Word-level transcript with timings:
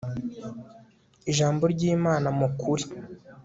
ijambo 1.31 1.63
ry 1.73 1.81
imana 1.95 2.27
mu 2.39 2.47
kuri 2.59 2.85